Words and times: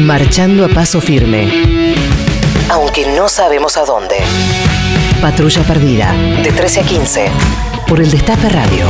Marchando 0.00 0.64
a 0.64 0.68
paso 0.68 1.00
firme. 1.00 1.94
Aunque 2.70 3.06
no 3.16 3.28
sabemos 3.28 3.76
a 3.76 3.84
dónde. 3.84 4.16
Patrulla 5.20 5.62
Perdida, 5.62 6.12
de 6.42 6.52
13 6.52 6.80
a 6.80 6.82
15. 6.84 7.30
Por 7.86 8.00
el 8.00 8.10
Destape 8.10 8.48
Radio. 8.48 8.86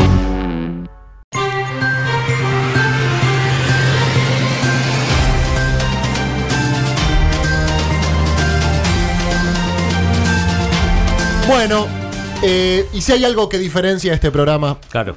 Bueno, 11.49 11.87
eh, 12.42 12.87
y 12.92 13.01
si 13.01 13.13
hay 13.13 13.24
algo 13.24 13.49
que 13.49 13.58
diferencia 13.58 14.13
este 14.15 14.31
programa, 14.31 14.79
Claro. 14.90 15.17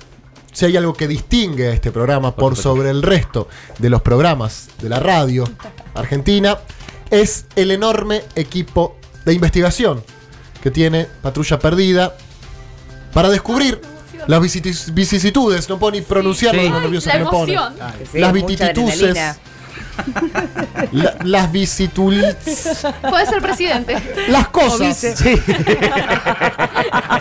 si 0.52 0.66
hay 0.66 0.78
algo 0.78 0.94
que 0.94 1.08
distingue 1.08 1.68
a 1.68 1.74
este 1.74 1.92
programa 1.92 2.36
por 2.36 2.56
sobre 2.56 2.90
el 2.90 3.02
resto 3.04 3.48
de 3.78 3.90
los 3.90 4.02
programas 4.02 4.70
de 4.82 4.90
la 4.90 5.00
radio 5.00 5.44
argentina, 5.96 6.58
es 7.10 7.46
el 7.56 7.72
enorme 7.72 8.24
equipo 8.36 8.98
de 9.26 9.34
investigación 9.34 10.04
que 10.62 10.72
tiene 10.72 11.08
Patrulla 11.22 11.60
Perdida 11.60 12.16
para 13.14 13.30
descubrir 13.30 13.80
las 14.28 14.42
vicisitudes, 14.42 15.68
no 15.70 15.78
puedo 15.78 15.92
ni 15.92 16.02
pronunciarlo, 16.02 16.62
Sí. 16.62 16.68
de 16.68 16.74
lo 16.74 16.82
nervioso 16.82 17.08
la 17.10 17.14
que 17.14 17.20
me 17.20 17.26
pone. 17.30 17.54
emoción. 17.54 17.74
Sí, 18.12 18.20
las 18.20 18.34
adrenalina. 18.34 19.38
la- 20.94 21.18
las 21.24 21.52
visitul... 21.52 22.24
Puede 23.10 23.26
ser 23.28 23.42
presidente. 23.42 23.96
las 24.30 24.48
cosas. 24.48 24.98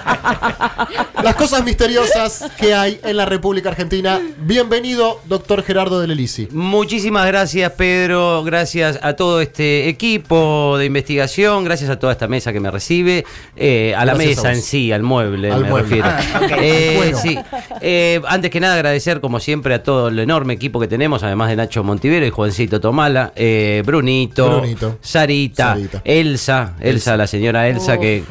Las 1.22 1.36
cosas 1.36 1.64
misteriosas 1.64 2.50
que 2.58 2.74
hay 2.74 3.00
en 3.04 3.16
la 3.16 3.24
República 3.26 3.68
Argentina. 3.68 4.20
Bienvenido, 4.40 5.20
doctor 5.26 5.62
Gerardo 5.62 6.00
de 6.00 6.08
Lelisi. 6.08 6.48
Muchísimas 6.50 7.26
gracias, 7.26 7.70
Pedro. 7.72 8.42
Gracias 8.44 8.98
a 9.02 9.14
todo 9.14 9.40
este 9.40 9.88
equipo 9.88 10.76
de 10.78 10.86
investigación. 10.86 11.64
Gracias 11.64 11.90
a 11.90 11.98
toda 11.98 12.12
esta 12.12 12.26
mesa 12.26 12.52
que 12.52 12.60
me 12.60 12.70
recibe. 12.70 13.24
eh, 13.56 13.94
a 13.96 14.04
la 14.04 14.14
Gracias 14.14 14.36
mesa 14.38 14.48
a 14.48 14.52
en 14.52 14.62
sí, 14.62 14.90
al 14.92 15.02
mueble, 15.02 15.50
Al 15.52 15.62
me 15.62 15.68
mueble. 15.70 16.02
refiero. 16.02 16.08
Ah. 16.08 16.40
Eh, 16.60 16.94
Bueno. 16.96 17.18
sí. 17.18 17.38
Eh, 17.80 18.20
antes 18.26 18.50
que 18.50 18.58
nada, 18.60 18.74
agradecer, 18.74 19.20
como 19.20 19.38
siempre, 19.40 19.74
a 19.74 19.82
todo 19.82 20.08
el 20.08 20.18
enorme 20.18 20.54
equipo 20.54 20.80
que 20.80 20.88
tenemos, 20.88 21.22
además 21.22 21.48
de 21.50 21.56
Nacho 21.56 21.84
Montivero 21.84 22.26
y 22.26 22.30
Juancito 22.30 22.80
Tomala, 22.80 23.32
eh, 23.36 23.82
Brunito, 23.86 24.58
Brunito. 24.60 24.98
Sarita, 25.00 25.74
Sarita. 25.74 26.02
Elsa, 26.04 26.74
Elsa, 26.80 27.16
la 27.16 27.26
señora 27.26 27.68
Elsa, 27.68 27.98
que 27.98 28.24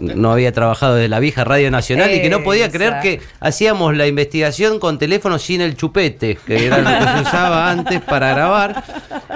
no 0.00 0.32
había 0.32 0.52
trabajado 0.52 0.94
desde 0.94 1.08
la 1.10 1.18
vieja 1.20 1.44
Radio 1.44 1.70
Nacional 1.70 2.14
y 2.14 2.22
que 2.22 2.30
no 2.30 2.42
podía 2.42 2.70
creer 2.70 3.00
que 3.02 3.20
hacíamos 3.40 3.96
la 3.96 4.06
investigación 4.06 4.78
con 4.78 4.98
teléfono 4.98 5.38
sin 5.38 5.60
el 5.60 5.76
chupete, 5.76 6.38
que 6.46 6.66
era 6.66 6.78
lo 6.78 6.88
que 6.88 7.12
se 7.16 7.20
usaba 7.28 7.70
antes 7.70 8.00
para 8.00 8.30
grabar. 8.30 8.82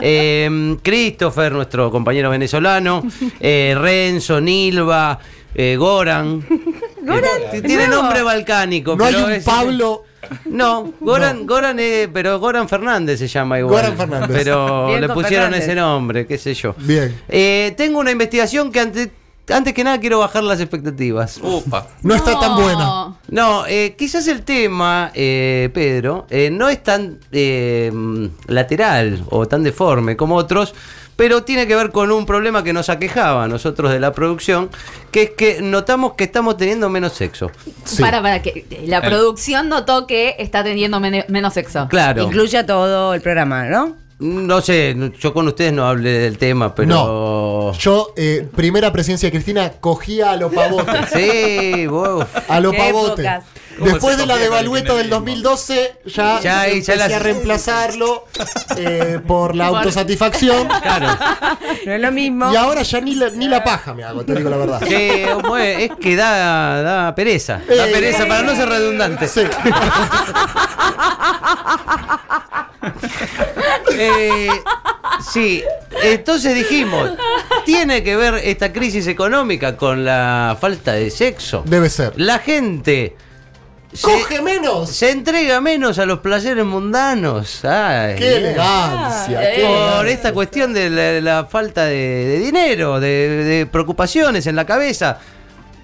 Eh, 0.01 0.77
Christopher, 0.83 1.53
nuestro 1.53 1.91
compañero 1.91 2.31
venezolano, 2.31 3.03
eh, 3.41 3.75
Renzo, 3.79 4.41
Nilva, 4.41 5.19
eh, 5.55 5.77
Goran. 5.79 6.45
Eh, 7.53 7.61
tiene 7.61 7.87
nombre 7.87 8.23
balcánico. 8.23 8.97
No 8.97 9.05
hay 9.05 9.15
un 9.17 9.31
es- 9.31 9.45
Pablo. 9.45 10.05
No, 10.47 10.95
Goran, 11.01 11.47
Goran 11.47 11.77
eh, 11.79 12.09
pero 12.11 12.39
Goran 12.41 12.67
Fernández 12.67 13.19
se 13.19 13.29
llama 13.29 13.59
igual. 13.59 13.75
Goran 13.75 13.97
Fernández. 13.99 14.31
Pero 14.43 14.87
Bien 14.87 15.03
le 15.03 15.09
pusieron 15.11 15.45
Fernández. 15.51 15.65
ese 15.65 15.75
nombre, 15.75 16.27
qué 16.27 16.39
sé 16.39 16.55
yo. 16.55 16.75
Bien. 16.79 17.15
Eh, 17.29 17.75
tengo 17.77 17.99
una 17.99 18.11
investigación 18.11 18.73
que 18.73 18.81
ante- 18.81 19.13
antes 19.53 19.75
que 19.75 19.85
nada 19.85 19.99
quiero 20.01 20.19
bajar 20.19 20.43
las 20.43 20.61
expectativas. 20.61 21.39
Upa. 21.43 21.89
No 22.03 22.15
está 22.15 22.39
tan 22.39 22.57
buena. 22.57 23.17
No, 23.29 23.67
eh, 23.67 23.95
quizás 23.99 24.27
el 24.29 24.43
tema, 24.43 25.11
eh, 25.15 25.71
Pedro, 25.75 26.27
eh, 26.31 26.51
no 26.51 26.69
es 26.69 26.83
tan 26.83 27.19
eh, 27.33 27.93
lateral 28.47 29.25
o 29.31 29.47
tan 29.47 29.63
deforme 29.63 30.17
como 30.17 30.37
otros, 30.37 30.75
pero 31.17 31.45
tiene 31.45 31.67
que 31.67 31.77
ver 31.77 31.91
con 31.91 32.11
un 32.11 32.27
problema 32.27 32.65
que 32.65 32.73
nos 32.73 32.89
aquejaba 32.89 33.45
a 33.45 33.49
nosotros 33.49 33.93
de 33.93 34.01
la 34.01 34.13
producción, 34.13 34.71
que 35.11 35.23
es 35.23 35.31
que 35.31 35.63
notamos 35.63 36.15
que 36.15 36.25
estamos 36.25 36.57
teniendo 36.57 36.89
menos 36.89 37.13
sexo. 37.13 37.51
Sí. 37.85 38.03
Para, 38.03 38.21
para, 38.23 38.43
que 38.43 38.67
la 38.87 39.01
producción 39.01 39.69
notó 39.69 40.07
que 40.07 40.37
está 40.39 40.65
teniendo 40.65 41.01
menos 41.01 41.55
sexo. 41.55 41.87
Claro. 41.89 42.23
Incluye 42.25 42.59
a 42.59 42.67
todo 42.67 43.15
el 43.15 43.21
programa, 43.21 43.65
¿no? 43.67 44.04
No 44.25 44.61
sé, 44.63 44.97
yo 45.21 45.35
con 45.35 45.47
ustedes 45.49 45.73
no 45.75 45.87
hablé 45.87 46.11
del 46.21 46.39
tema, 46.39 46.75
pero... 46.75 46.89
No. 46.89 47.73
Yo, 47.79 48.13
eh, 48.17 48.49
primera 48.57 48.91
presencia 48.91 49.27
de 49.27 49.33
Cristina, 49.33 49.71
cogía 49.81 50.31
a 50.31 50.37
lo 50.37 50.51
pavote. 50.53 50.93
Sí, 51.13 51.87
wow. 51.87 52.25
A 52.49 52.61
lo 52.61 52.71
Qué 52.73 52.79
pavote. 52.79 53.23
épocas. 53.23 53.45
Después 53.77 54.17
de 54.17 54.25
la 54.25 54.37
devalueta 54.37 54.95
del 54.95 55.09
kirchnerismo? 55.09 55.49
2012, 55.51 55.97
ya, 56.07 56.41
Ya 56.41 56.61
ahí, 56.61 56.81
ya 56.81 56.93
empecé 56.93 56.97
las- 56.97 57.13
a 57.13 57.19
reemplazarlo 57.19 58.25
eh, 58.79 59.19
por 59.27 59.57
la 59.57 59.67
autosatisfacción. 59.67 60.69
Claro. 60.69 61.09
No 61.85 61.93
es 61.93 62.01
lo 62.01 62.13
mismo. 62.13 62.53
Y 62.53 62.57
ahora 62.57 62.83
ya 62.83 63.01
ni 63.01 63.17
la, 63.17 63.31
ni 63.31 63.49
la 63.49 63.65
paja 63.65 63.93
me 63.93 64.05
hago, 64.05 64.25
te 64.25 64.37
digo 64.37 64.49
la 64.49 64.57
verdad. 64.59 64.81
Sí, 64.87 65.23
bueno, 65.49 65.81
es 65.81 65.91
que 66.01 66.15
da, 66.17 66.83
da 66.83 67.15
pereza. 67.17 67.61
Da 67.69 67.89
Eh, 67.89 67.93
pereza 67.93 68.27
para 68.29 68.43
no 68.43 68.55
ser 68.55 68.69
redundante. 68.69 69.27
Sí. 69.29 69.41
Eh, 73.99 74.49
sí, 75.33 75.63
entonces 76.03 76.55
dijimos, 76.55 77.11
¿tiene 77.65 78.03
que 78.03 78.17
ver 78.17 78.35
esta 78.35 78.73
crisis 78.73 79.07
económica 79.07 79.77
con 79.77 80.05
la 80.05 80.57
falta 80.61 80.93
de 80.93 81.11
sexo? 81.11 81.63
Debe 81.67 81.89
ser. 81.91 82.13
La 82.17 82.39
gente 82.39 83.17
se, 83.93 84.03
¡Coge 84.11 84.43
menos! 84.43 84.91
se 84.91 85.11
entrega 85.13 85.61
menos 85.61 85.99
a 86.01 86.07
los 86.07 86.19
placeres 86.19 86.65
mundanos. 86.65 87.65
Ay, 87.65 88.17
¡Qué 88.17 88.37
elegancia! 88.39 89.41
qué 89.41 89.63
Por 89.63 89.71
elegancia. 89.71 90.11
esta 90.13 90.33
cuestión 90.33 90.75
de 90.75 90.91
la, 90.91 91.21
la 91.21 91.45
falta 91.47 91.85
de, 91.85 91.95
de 91.97 92.39
dinero, 92.41 92.99
de, 92.99 93.09
de 93.45 93.67
preocupaciones 93.67 94.47
en 94.49 94.57
la 94.57 94.67
cabeza. 94.67 95.19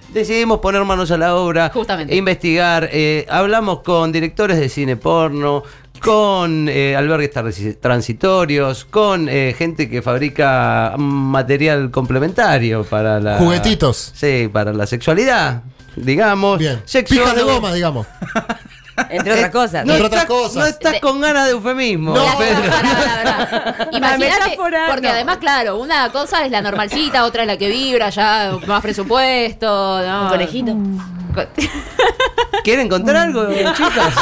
Decidimos 0.09 0.59
poner 0.59 0.83
manos 0.83 1.09
a 1.11 1.17
la 1.17 1.35
obra, 1.35 1.69
Justamente. 1.73 2.13
e 2.13 2.17
investigar. 2.17 2.89
eh, 2.91 3.25
hablamos 3.29 3.79
con 3.79 4.11
directores 4.11 4.59
de 4.59 4.67
cine 4.67 4.97
porno, 4.97 5.63
con 6.03 6.67
eh, 6.69 6.95
albergues 6.95 7.33
transi- 7.33 7.77
transitorios, 7.79 8.85
con 8.85 9.27
eh, 9.29 9.55
gente 9.57 9.89
que 9.89 10.01
fabrica 10.01 10.93
material 10.97 11.91
complementario 11.91 12.83
para 12.83 13.19
la. 13.19 13.37
Juguetitos. 13.37 14.11
Sí, 14.15 14.49
para 14.51 14.73
la 14.73 14.85
sexualidad, 14.87 15.63
digamos. 15.95 16.57
Bien. 16.59 16.81
Sexólogo. 16.85 17.29
Pijas 17.31 17.37
de 17.47 17.53
goma, 17.53 17.73
digamos. 17.73 18.07
Entre 19.09 19.33
otras 19.33 19.49
cosas. 19.51 19.85
No 19.85 19.93
Entre 19.93 20.05
estás, 20.07 20.23
otras 20.23 20.25
cosas. 20.25 20.55
no 20.55 20.65
estás 20.65 20.99
con 20.99 21.21
ganas 21.21 21.45
de 21.45 21.51
eufemismo, 21.51 22.13
No. 22.13 22.25
Pedro. 22.37 22.61
Imagínate, 23.91 24.17
metáfora, 24.17 24.87
porque 24.89 25.07
además, 25.07 25.37
claro, 25.37 25.77
una 25.79 26.09
cosa 26.11 26.45
es 26.45 26.51
la 26.51 26.61
normalcita, 26.61 27.23
otra 27.25 27.43
es 27.43 27.47
la 27.47 27.57
que 27.57 27.69
vibra, 27.69 28.09
ya 28.09 28.51
más 28.67 28.81
presupuesto. 28.81 29.65
¿no? 30.05 30.23
Un 30.23 30.29
conejito. 30.29 30.75
¿Quieren 32.63 32.89
contar 32.89 33.15
algo, 33.15 33.47
chicas? 33.75 34.13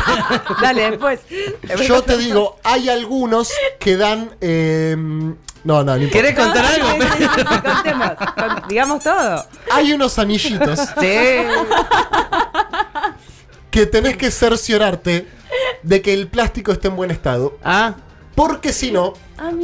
Dale, 0.60 0.90
después. 0.90 1.20
Yo 1.86 2.02
te 2.02 2.16
digo, 2.18 2.58
hay 2.62 2.88
algunos 2.88 3.50
que 3.78 3.96
dan. 3.96 4.30
eh, 4.40 4.94
no, 5.64 5.82
no, 5.82 5.96
no. 5.96 6.10
¿Querés 6.10 6.36
contar 6.36 6.64
algo? 6.64 6.88
Sí, 6.92 6.98
sí, 7.18 7.24
sí, 7.24 7.40
sí, 7.50 7.60
contemos. 7.62 8.10
Con- 8.36 8.68
digamos 8.68 9.02
todo. 9.02 9.46
Hay 9.72 9.92
unos 9.92 10.18
anillitos 10.18 10.78
Sí. 11.00 11.16
que 13.70 13.86
tenés 13.86 14.16
que 14.16 14.30
cerciorarte 14.30 15.26
de 15.82 16.02
que 16.02 16.14
el 16.14 16.28
plástico 16.28 16.72
esté 16.72 16.88
en 16.88 16.96
buen 16.96 17.10
estado. 17.10 17.58
Ah, 17.64 17.94
Porque 18.36 18.72
si 18.72 18.92
no, 18.92 19.14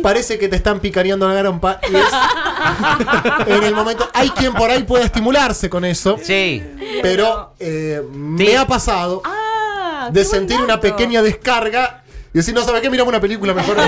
parece 0.03 0.39
que 0.39 0.49
te 0.49 0.57
están 0.57 0.81
picareando 0.81 1.29
la 1.29 1.35
garompa 1.35 1.79
y 1.89 1.95
es 1.95 3.47
en 3.59 3.63
el 3.65 3.75
momento. 3.75 4.09
Hay 4.15 4.31
quien 4.31 4.53
por 4.55 4.71
ahí 4.71 4.83
puede 4.83 5.05
estimularse 5.05 5.69
con 5.71 5.85
eso, 5.85 6.19
sí. 6.21 6.63
pero 7.03 7.55
eh, 7.61 8.03
me 8.13 8.57
ha 8.57 8.67
pasado 8.67 9.23
Ah, 9.25 10.09
de 10.11 10.25
sentir 10.25 10.61
una 10.61 10.81
pequeña 10.81 11.23
descarga 11.23 12.03
y 12.35 12.39
decir, 12.39 12.55
no 12.55 12.63
sabes 12.65 12.81
qué, 12.81 12.89
miramos 12.89 13.11
una 13.13 13.21
película 13.21 13.53
mejor. 13.55 13.77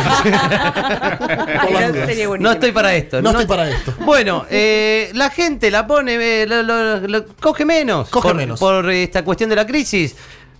No 1.24 1.70
buenísimo. 1.70 2.50
estoy 2.52 2.72
para 2.72 2.94
esto. 2.94 3.22
No 3.22 3.30
estoy 3.30 3.46
para 3.46 3.68
esto. 3.70 3.94
Bueno, 4.00 4.44
eh, 4.50 5.10
la 5.14 5.30
gente 5.30 5.70
la 5.70 5.86
pone, 5.86 6.42
eh, 6.42 6.46
lo- 6.46 6.62
lo- 6.62 7.00
lo- 7.00 7.26
coge 7.40 7.64
menos. 7.64 8.10
Coge 8.10 8.28
por, 8.28 8.36
menos. 8.36 8.60
Por 8.60 8.90
esta 8.90 9.24
cuestión 9.24 9.48
de 9.50 9.56
la 9.56 9.66
crisis. 9.66 10.14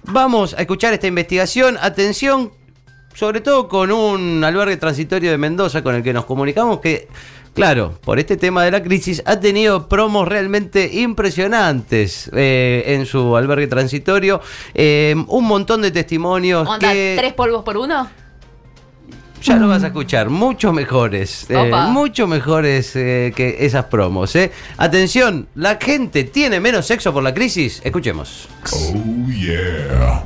Vamos 0.05 0.55
a 0.55 0.61
escuchar 0.63 0.93
esta 0.95 1.07
investigación. 1.07 1.79
Atención, 1.81 2.53
sobre 3.15 3.41
todo 3.41 3.69
con 3.69 3.91
un 3.93 4.45
albergue 4.45 4.77
transitorio 4.77 5.31
de 5.31 5.39
Mendoza 5.39 5.83
con 5.83 5.95
el 5.95 6.03
que 6.03 6.13
nos 6.13 6.25
comunicamos 6.25 6.81
que, 6.81 7.09
claro, 7.55 7.99
por 8.05 8.19
este 8.19 8.37
tema 8.37 8.65
de 8.65 8.71
la 8.73 8.83
crisis, 8.83 9.23
ha 9.25 9.41
tenido 9.41 9.89
promos 9.89 10.29
realmente 10.29 10.91
impresionantes 10.93 12.31
eh, 12.35 12.83
en 12.89 13.07
su 13.07 13.37
albergue 13.37 13.69
transitorio. 13.69 14.41
Eh, 14.75 15.15
un 15.29 15.45
montón 15.45 15.83
de 15.83 15.91
testimonios 15.91 16.69
Onda, 16.69 16.93
que... 16.93 17.15
¿Tres 17.17 17.33
polvos 17.33 17.63
por 17.65 17.77
uno? 17.77 18.09
Ya 19.43 19.57
lo 19.57 19.69
vas 19.69 19.85
a 19.85 19.89
escuchar, 19.89 20.31
mucho 20.31 20.73
mejores, 20.73 21.51
eh, 21.51 21.57
Opa. 21.57 21.89
mucho 21.89 22.27
mejores 22.27 22.97
eh, 22.97 23.31
que 23.37 23.59
esas 23.61 23.85
promos. 23.85 24.35
eh. 24.37 24.51
Atención, 24.79 25.49
¿la 25.55 25.77
gente 25.77 26.25
tiene 26.25 26.61
menos 26.61 26.87
sexo 26.87 27.13
por 27.13 27.23
la 27.23 27.35
crisis? 27.35 27.83
Escuchemos. 27.85 28.49
Oh 28.73 29.31
yeah. 29.31 30.25